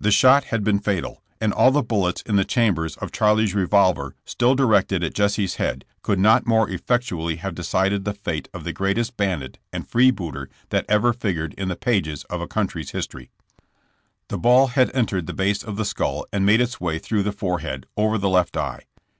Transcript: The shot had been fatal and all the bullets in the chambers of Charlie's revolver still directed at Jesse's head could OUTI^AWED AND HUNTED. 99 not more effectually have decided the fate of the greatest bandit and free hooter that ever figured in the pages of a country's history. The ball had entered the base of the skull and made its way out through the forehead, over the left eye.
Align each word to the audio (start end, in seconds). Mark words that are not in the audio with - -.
The 0.00 0.10
shot 0.10 0.46
had 0.46 0.64
been 0.64 0.80
fatal 0.80 1.22
and 1.40 1.52
all 1.52 1.70
the 1.70 1.80
bullets 1.84 2.22
in 2.22 2.34
the 2.34 2.44
chambers 2.44 2.96
of 2.96 3.12
Charlie's 3.12 3.54
revolver 3.54 4.16
still 4.24 4.56
directed 4.56 5.04
at 5.04 5.14
Jesse's 5.14 5.58
head 5.62 5.84
could 6.02 6.18
OUTI^AWED 6.18 6.18
AND 6.22 6.26
HUNTED. 6.26 6.34
99 6.34 6.34
not 6.34 6.46
more 6.48 6.70
effectually 6.70 7.36
have 7.36 7.54
decided 7.54 8.04
the 8.04 8.12
fate 8.12 8.48
of 8.52 8.64
the 8.64 8.72
greatest 8.72 9.16
bandit 9.16 9.58
and 9.72 9.86
free 9.86 10.12
hooter 10.18 10.48
that 10.70 10.86
ever 10.88 11.12
figured 11.12 11.54
in 11.54 11.68
the 11.68 11.76
pages 11.76 12.24
of 12.24 12.40
a 12.40 12.48
country's 12.48 12.90
history. 12.90 13.30
The 14.26 14.38
ball 14.38 14.66
had 14.66 14.90
entered 14.92 15.28
the 15.28 15.34
base 15.34 15.62
of 15.62 15.76
the 15.76 15.84
skull 15.84 16.26
and 16.32 16.44
made 16.44 16.60
its 16.60 16.80
way 16.80 16.96
out 16.96 17.02
through 17.02 17.22
the 17.22 17.30
forehead, 17.30 17.86
over 17.96 18.18
the 18.18 18.28
left 18.28 18.56
eye. 18.56 18.86